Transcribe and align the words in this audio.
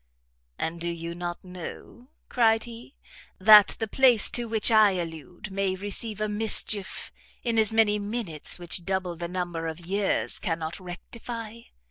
"And, 0.57 0.81
do 0.81 0.87
you 0.89 1.13
not 1.13 1.43
know," 1.43 2.07
cried 2.27 2.63
he, 2.63 2.95
"that 3.37 3.75
the 3.77 3.87
place 3.87 4.31
to 4.31 4.45
which 4.47 4.71
I 4.71 4.93
allude 4.93 5.51
may 5.51 5.75
receive 5.75 6.19
a 6.19 6.27
mischief 6.27 7.11
in 7.43 7.59
as 7.59 7.71
many 7.71 7.99
minutes 7.99 8.57
which 8.57 8.83
double 8.83 9.15
the 9.15 9.27
number 9.27 9.67
of 9.67 9.85
years 9.85 10.39
cannot 10.39 10.79
rectify? 10.79 11.59